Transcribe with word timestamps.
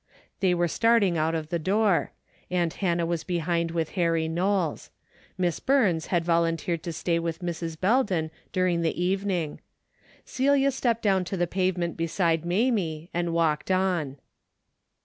They 0.39 0.55
were 0.55 0.67
starting 0.67 1.15
out 1.15 1.35
of 1.35 1.49
the 1.49 1.59
door. 1.59 2.11
Aunt 2.49 2.73
Hannah 2.81 3.05
was 3.05 3.23
behind 3.23 3.69
with 3.69 3.91
Harry 3.91 4.27
Knowles. 4.27 4.89
Miss 5.37 5.59
Burns 5.59 6.07
had 6.07 6.25
volunteered 6.25 6.81
to 6.81 6.91
stay 6.91 7.19
with 7.19 7.41
Mrs. 7.43 7.79
Belden 7.79 8.31
during 8.51 8.81
the 8.81 8.99
evening. 8.99 9.61
Celia 10.25 10.71
stepped 10.71 11.03
down 11.03 11.23
to 11.25 11.37
the 11.37 11.45
pavement 11.45 11.97
beside 11.97 12.45
Mamie 12.47 13.11
and 13.13 13.31
walked 13.31 13.69
on. 13.69 14.17